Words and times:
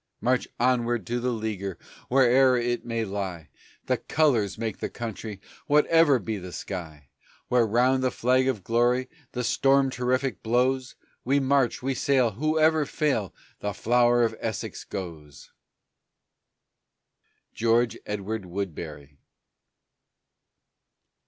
March 0.19 0.47
onward 0.59 1.05
to 1.05 1.19
the 1.19 1.29
leaguer 1.29 1.77
wherever 2.07 2.57
it 2.57 2.83
may 2.83 3.05
lie; 3.05 3.49
The 3.85 3.97
Colors 3.97 4.57
make 4.57 4.79
the 4.79 4.89
Country 4.89 5.39
whatever 5.67 6.17
be 6.17 6.39
the 6.39 6.51
sky; 6.51 7.09
Where 7.49 7.67
round 7.67 8.03
the 8.03 8.09
Flag 8.09 8.47
of 8.47 8.63
Glory 8.63 9.07
the 9.33 9.43
storm 9.43 9.91
terrific 9.91 10.41
blows, 10.41 10.95
We 11.23 11.39
march, 11.39 11.83
we 11.83 11.93
sail, 11.93 12.31
whoever 12.31 12.83
fail, 12.87 13.31
the 13.59 13.75
Flower 13.75 14.23
of 14.23 14.35
Essex 14.39 14.83
goes. 14.85 15.51
GEORGE 17.53 17.99
EDWARD 18.07 18.47
WOODBERRY. 18.47 19.19